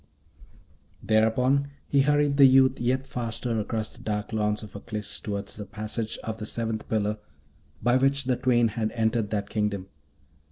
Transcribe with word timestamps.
Thereupon 1.03 1.69
he 1.87 2.01
hurried 2.01 2.37
the 2.37 2.45
youth 2.47 2.79
yet 2.81 3.05
faster 3.05 3.59
across 3.59 3.95
the 3.95 4.01
dark 4.01 4.33
lawns 4.33 4.63
of 4.63 4.73
Aklis 4.75 5.21
toward 5.21 5.49
the 5.49 5.63
passage 5.63 6.17
of 6.23 6.39
the 6.39 6.47
Seventh 6.47 6.89
Pillar, 6.89 7.19
by 7.83 7.97
which 7.97 8.23
the 8.23 8.35
twain 8.35 8.69
had 8.69 8.89
entered 8.93 9.29
that 9.29 9.51
kingdom. 9.51 9.89